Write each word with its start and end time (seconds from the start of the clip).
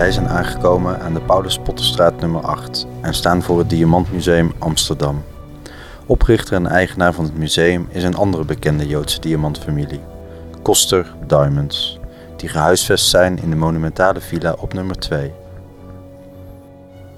Wij 0.00 0.12
zijn 0.12 0.28
aangekomen 0.28 1.00
aan 1.00 1.14
de 1.14 1.20
Paulus 1.20 1.58
Potterstraat 1.58 2.20
nummer 2.20 2.40
8 2.40 2.86
en 3.00 3.14
staan 3.14 3.42
voor 3.42 3.58
het 3.58 3.70
Diamantmuseum 3.70 4.52
Amsterdam. 4.58 5.22
Oprichter 6.06 6.54
en 6.54 6.66
eigenaar 6.66 7.12
van 7.12 7.24
het 7.24 7.38
museum 7.38 7.88
is 7.90 8.02
een 8.02 8.14
andere 8.14 8.44
bekende 8.44 8.86
Joodse 8.86 9.20
diamantfamilie, 9.20 10.00
Koster 10.62 11.14
Diamonds, 11.26 11.98
die 12.36 12.48
gehuisvest 12.48 13.08
zijn 13.08 13.42
in 13.42 13.50
de 13.50 13.56
monumentale 13.56 14.20
villa 14.20 14.54
op 14.58 14.72
nummer 14.72 14.98
2. 14.98 15.32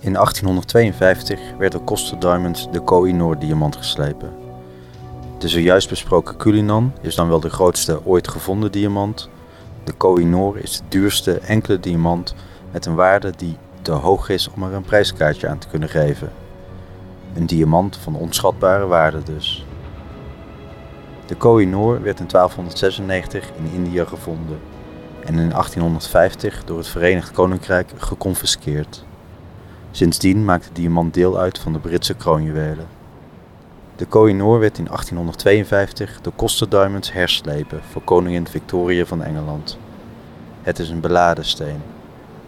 In 0.00 0.12
1852 0.12 1.40
werd 1.58 1.72
door 1.72 1.84
Koster 1.84 2.18
Diamonds 2.18 2.70
de 2.70 2.80
Koh-i-Noor 2.80 3.38
diamant 3.38 3.76
geslepen. 3.76 4.32
De 5.38 5.48
zojuist 5.48 5.88
besproken 5.88 6.36
Culinan 6.36 6.92
is 7.00 7.14
dan 7.14 7.28
wel 7.28 7.40
de 7.40 7.50
grootste 7.50 8.04
ooit 8.04 8.28
gevonden 8.28 8.72
diamant. 8.72 9.28
De 9.84 9.92
Koh-i-Noor 9.92 10.58
is 10.58 10.76
de 10.76 10.84
duurste 10.88 11.38
enkele 11.38 11.80
diamant 11.80 12.34
met 12.72 12.86
een 12.86 12.94
waarde 12.94 13.32
die 13.36 13.56
te 13.82 13.92
hoog 13.92 14.28
is 14.28 14.50
om 14.54 14.62
er 14.62 14.72
een 14.72 14.82
prijskaartje 14.82 15.48
aan 15.48 15.58
te 15.58 15.68
kunnen 15.68 15.88
geven. 15.88 16.32
Een 17.34 17.46
diamant 17.46 17.96
van 17.96 18.14
onschatbare 18.14 18.86
waarde 18.86 19.22
dus. 19.22 19.66
De 21.26 21.34
Koh-i-Noor 21.34 22.02
werd 22.02 22.20
in 22.20 22.26
1296 22.26 23.50
in 23.56 23.70
India 23.74 24.04
gevonden 24.04 24.58
en 25.20 25.38
in 25.38 25.48
1850 25.48 26.64
door 26.64 26.78
het 26.78 26.88
Verenigd 26.88 27.30
Koninkrijk 27.30 27.90
geconfiskeerd. 27.96 29.04
Sindsdien 29.90 30.44
maakt 30.44 30.64
de 30.64 30.72
diamant 30.72 31.14
deel 31.14 31.38
uit 31.38 31.58
van 31.58 31.72
de 31.72 31.78
Britse 31.78 32.14
kroonjuwelen. 32.14 32.86
De 33.96 34.06
Koh-i-Noor 34.06 34.58
werd 34.58 34.78
in 34.78 34.84
1852 34.84 36.20
door 36.20 36.32
Diamonds 36.68 37.12
herslepen 37.12 37.80
voor 37.90 38.02
koningin 38.02 38.46
Victoria 38.46 39.04
van 39.04 39.22
Engeland. 39.22 39.78
Het 40.62 40.78
is 40.78 40.88
een 40.88 41.00
beladen 41.00 41.44
steen 41.44 41.82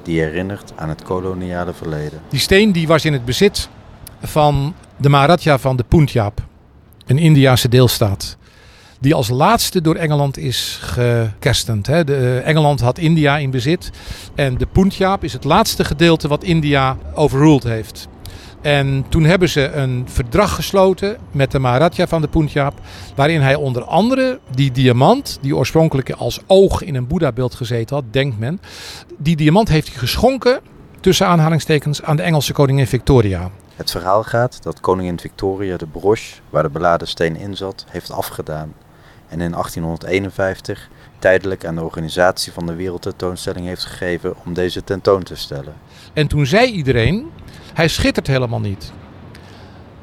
die 0.05 0.21
herinnert 0.21 0.73
aan 0.77 0.89
het 0.89 1.03
koloniale 1.03 1.73
verleden. 1.73 2.21
Die 2.29 2.41
steen 2.41 2.73
die 2.73 2.87
was 2.87 3.05
in 3.05 3.13
het 3.13 3.25
bezit 3.25 3.69
van 4.23 4.75
de 4.97 5.09
Maharaja 5.09 5.59
van 5.59 5.77
de 5.77 5.85
Punjab, 5.89 6.41
een 7.07 7.19
Indiase 7.19 7.69
deelstaat. 7.69 8.37
Die 9.01 9.15
als 9.15 9.29
laatste 9.29 9.81
door 9.81 9.95
Engeland 9.95 10.39
is 10.39 10.79
gekerstend. 10.83 11.87
Hè. 11.87 12.05
De, 12.05 12.17
eh, 12.17 12.49
Engeland 12.49 12.81
had 12.81 12.99
India 12.99 13.37
in 13.37 13.51
bezit. 13.51 13.91
En 14.35 14.59
de 14.59 14.67
Punjab 14.67 15.25
is 15.25 15.33
het 15.33 15.45
laatste 15.45 15.85
gedeelte 15.85 16.29
wat 16.29 16.43
India 16.43 16.97
overruled 17.15 17.63
heeft. 17.63 18.09
En 18.65 19.05
toen 19.09 19.25
hebben 19.25 19.49
ze 19.49 19.71
een 19.71 20.07
verdrag 20.09 20.55
gesloten 20.55 21.17
met 21.31 21.51
de 21.51 21.59
Maharaja 21.59 22.07
van 22.07 22.21
de 22.21 22.29
Punjab. 22.29 22.81
Waarin 23.15 23.41
hij 23.41 23.55
onder 23.55 23.85
andere 23.85 24.41
die 24.55 24.71
diamant, 24.73 25.39
die 25.41 25.57
oorspronkelijk 25.57 26.11
als 26.11 26.41
oog 26.47 26.83
in 26.83 26.95
een 26.95 27.07
Boeddha-beeld 27.07 27.55
gezeten 27.55 27.97
had, 27.97 28.05
denkt 28.11 28.39
men. 28.39 28.61
Die 29.19 29.37
diamant 29.37 29.69
heeft 29.69 29.89
hij 29.89 29.97
geschonken, 29.97 30.61
tussen 31.01 31.27
aanhalingstekens, 31.27 32.03
aan 32.03 32.17
de 32.17 32.23
Engelse 32.23 32.53
koningin 32.53 32.87
Victoria. 32.87 33.51
Het 33.77 33.91
verhaal 33.91 34.23
gaat 34.23 34.63
dat 34.63 34.81
koningin 34.81 35.21
Victoria 35.21 35.77
de 35.77 35.87
broche, 35.87 36.41
waar 36.51 36.63
de 36.63 36.71
beladen 36.71 37.09
steen 37.09 37.37
in 37.37 37.57
zat, 37.57 37.85
heeft 37.89 38.11
afgedaan. 38.11 38.73
En 39.35 39.41
in 39.41 39.51
1851 39.51 40.89
tijdelijk 41.19 41.65
aan 41.65 41.75
de 41.75 41.83
organisatie 41.83 42.53
van 42.53 42.67
de 42.67 42.75
wereldtentoonstelling 42.75 43.67
heeft 43.67 43.85
gegeven 43.85 44.35
om 44.45 44.55
deze 44.55 44.85
tentoon 44.85 45.23
te 45.23 45.37
stellen. 45.37 45.75
En 46.13 46.27
toen 46.27 46.47
zei 46.47 46.71
iedereen, 46.71 47.31
hij 47.75 47.89
schittert 47.89 48.27
helemaal 48.27 48.61
niet. 48.61 48.93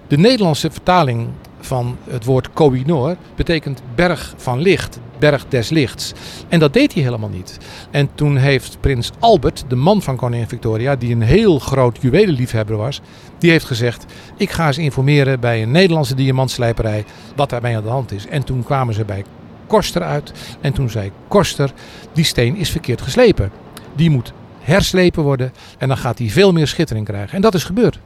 De 0.07 0.17
Nederlandse 0.17 0.71
vertaling 0.71 1.29
van 1.71 1.97
het 2.09 2.25
woord 2.25 2.53
Kohinoor 2.53 3.15
betekent 3.35 3.81
berg 3.95 4.33
van 4.37 4.59
licht, 4.59 4.99
berg 5.19 5.45
des 5.47 5.69
lichts. 5.69 6.13
En 6.49 6.59
dat 6.59 6.73
deed 6.73 6.93
hij 6.93 7.03
helemaal 7.03 7.29
niet. 7.29 7.57
En 7.91 8.09
toen 8.15 8.37
heeft 8.37 8.77
prins 8.79 9.11
Albert, 9.19 9.63
de 9.67 9.75
man 9.75 10.01
van 10.01 10.15
koningin 10.15 10.47
Victoria, 10.47 10.95
die 10.95 11.13
een 11.13 11.21
heel 11.21 11.59
groot 11.59 11.97
juwelenliefhebber 12.01 12.77
was, 12.77 13.01
die 13.37 13.51
heeft 13.51 13.65
gezegd: 13.65 14.05
Ik 14.37 14.49
ga 14.49 14.67
eens 14.67 14.77
informeren 14.77 15.39
bij 15.39 15.61
een 15.61 15.71
Nederlandse 15.71 16.15
diamantslijperij 16.15 17.05
wat 17.35 17.49
daarmee 17.49 17.75
aan 17.75 17.83
de 17.83 17.89
hand 17.89 18.11
is. 18.11 18.27
En 18.27 18.43
toen 18.43 18.63
kwamen 18.63 18.93
ze 18.93 19.05
bij 19.05 19.23
Koster 19.67 20.01
uit. 20.01 20.31
En 20.61 20.73
toen 20.73 20.89
zei 20.89 21.11
Koster: 21.27 21.73
Die 22.13 22.25
steen 22.25 22.55
is 22.55 22.69
verkeerd 22.69 23.01
geslepen. 23.01 23.51
Die 23.95 24.09
moet 24.09 24.33
herslepen 24.59 25.23
worden 25.23 25.53
en 25.77 25.87
dan 25.87 25.97
gaat 25.97 26.17
hij 26.17 26.29
veel 26.29 26.51
meer 26.51 26.67
schittering 26.67 27.05
krijgen. 27.05 27.35
En 27.35 27.41
dat 27.41 27.53
is 27.53 27.63
gebeurd. 27.63 27.99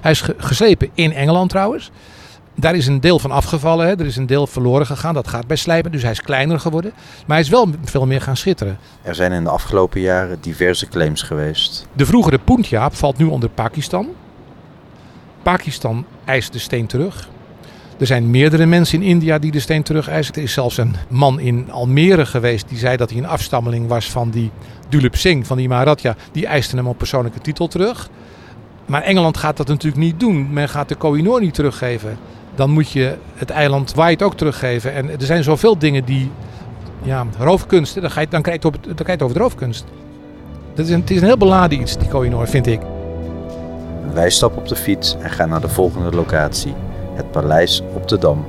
Hij 0.00 0.10
is 0.10 0.22
geslepen 0.36 0.90
in 0.94 1.12
Engeland 1.12 1.50
trouwens. 1.50 1.90
Daar 2.54 2.74
is 2.74 2.86
een 2.86 3.00
deel 3.00 3.18
van 3.18 3.30
afgevallen. 3.30 3.86
Hè. 3.86 3.92
Er 3.92 4.06
is 4.06 4.16
een 4.16 4.26
deel 4.26 4.46
verloren 4.46 4.86
gegaan. 4.86 5.14
Dat 5.14 5.28
gaat 5.28 5.46
bij 5.46 5.56
slijpen. 5.56 5.92
Dus 5.92 6.02
hij 6.02 6.10
is 6.10 6.22
kleiner 6.22 6.60
geworden. 6.60 6.92
Maar 7.26 7.36
hij 7.36 7.40
is 7.40 7.48
wel 7.48 7.68
veel 7.84 8.06
meer 8.06 8.20
gaan 8.20 8.36
schitteren. 8.36 8.78
Er 9.02 9.14
zijn 9.14 9.32
in 9.32 9.44
de 9.44 9.50
afgelopen 9.50 10.00
jaren 10.00 10.38
diverse 10.40 10.88
claims 10.88 11.22
geweest. 11.22 11.86
De 11.92 12.06
vroegere 12.06 12.38
Punjab 12.38 12.94
valt 12.94 13.18
nu 13.18 13.24
onder 13.24 13.48
Pakistan. 13.48 14.08
Pakistan 15.42 16.04
eist 16.24 16.52
de 16.52 16.58
steen 16.58 16.86
terug. 16.86 17.28
Er 17.98 18.06
zijn 18.06 18.30
meerdere 18.30 18.66
mensen 18.66 19.02
in 19.02 19.08
India 19.08 19.38
die 19.38 19.50
de 19.50 19.60
steen 19.60 19.82
terug 19.82 20.08
eisen. 20.08 20.34
Er 20.34 20.42
is 20.42 20.52
zelfs 20.52 20.76
een 20.76 20.94
man 21.08 21.40
in 21.40 21.70
Almere 21.70 22.26
geweest 22.26 22.68
die 22.68 22.78
zei 22.78 22.96
dat 22.96 23.10
hij 23.10 23.18
een 23.18 23.26
afstammeling 23.26 23.88
was 23.88 24.10
van 24.10 24.30
die 24.30 24.50
Dulip 24.88 25.16
Singh, 25.16 25.46
van 25.46 25.56
die 25.56 25.68
Maharaja. 25.68 26.16
Die 26.32 26.46
eiste 26.46 26.76
hem 26.76 26.86
op 26.86 26.98
persoonlijke 26.98 27.40
titel 27.40 27.68
terug. 27.68 28.08
Maar 28.86 29.02
Engeland 29.02 29.36
gaat 29.36 29.56
dat 29.56 29.68
natuurlijk 29.68 30.02
niet 30.02 30.20
doen. 30.20 30.52
Men 30.52 30.68
gaat 30.68 30.88
de 30.88 30.94
Kohinoor 30.94 31.40
niet 31.40 31.54
teruggeven. 31.54 32.18
Dan 32.54 32.70
moet 32.70 32.90
je 32.90 33.16
het 33.34 33.50
eiland 33.50 33.94
White 33.94 34.24
ook 34.24 34.34
teruggeven. 34.34 34.94
En 34.94 35.10
er 35.10 35.26
zijn 35.26 35.42
zoveel 35.42 35.78
dingen 35.78 36.04
die... 36.04 36.30
Ja, 37.02 37.26
roofkunsten, 37.38 38.02
dan, 38.02 38.10
ga 38.10 38.20
je, 38.20 38.28
dan, 38.28 38.42
krijg 38.42 38.62
je 38.62 38.68
het, 38.68 38.84
dan 38.84 38.94
krijg 38.94 39.18
je 39.18 39.24
over 39.24 39.36
de 39.36 39.42
roofkunst. 39.42 39.84
Dat 40.74 40.86
is 40.86 40.92
een, 40.92 41.00
het 41.00 41.10
is 41.10 41.20
een 41.20 41.26
heel 41.26 41.36
beladen 41.36 41.80
iets, 41.80 41.98
die 41.98 42.08
Kohinoor, 42.08 42.48
vind 42.48 42.66
ik. 42.66 42.80
Wij 44.12 44.30
stappen 44.30 44.58
op 44.58 44.68
de 44.68 44.76
fiets 44.76 45.16
en 45.20 45.30
gaan 45.30 45.48
naar 45.48 45.60
de 45.60 45.68
volgende 45.68 46.10
locatie. 46.10 46.74
Het 47.14 47.30
paleis 47.30 47.82
op 47.94 48.08
de 48.08 48.18
Dam. 48.18 48.46